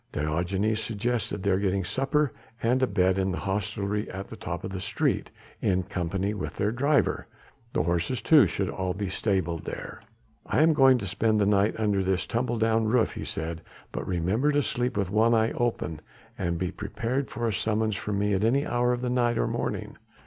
Diogenes 0.13 0.81
suggested 0.81 1.43
their 1.43 1.59
getting 1.59 1.83
supper 1.83 2.33
and 2.63 2.81
a 2.81 2.87
bed 2.87 3.19
in 3.19 3.29
the 3.31 3.37
hostelry 3.37 4.09
at 4.09 4.29
the 4.29 4.35
top 4.35 4.63
of 4.63 4.71
the 4.71 4.81
street 4.81 5.29
in 5.61 5.83
company 5.83 6.33
with 6.33 6.55
their 6.55 6.71
driver; 6.71 7.27
the 7.73 7.83
horses 7.83 8.19
too 8.19 8.47
should 8.47 8.67
all 8.67 8.95
be 8.95 9.09
stabled 9.09 9.65
there. 9.65 10.01
"I 10.43 10.63
am 10.63 10.73
going 10.73 10.97
to 10.97 11.05
spend 11.05 11.39
the 11.39 11.45
night 11.45 11.75
under 11.77 12.01
this 12.01 12.25
tumble 12.25 12.57
down 12.57 12.85
roof," 12.85 13.13
he 13.13 13.23
said, 13.23 13.61
"but 13.91 14.07
remember 14.07 14.51
to 14.53 14.63
sleep 14.63 14.97
with 14.97 15.11
one 15.11 15.35
eye 15.35 15.51
open 15.51 15.99
and 16.35 16.57
be 16.57 16.71
prepared 16.71 17.29
for 17.29 17.47
a 17.47 17.53
summons 17.53 17.95
from 17.95 18.17
me 18.17 18.33
at 18.33 18.43
any 18.43 18.65
hour 18.65 18.93
of 18.93 19.01
the 19.03 19.09
night 19.11 19.37
or 19.37 19.45
morning. 19.45 19.99